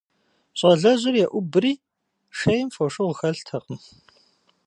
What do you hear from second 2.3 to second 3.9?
шейм фошыгъу хэлътэкъым.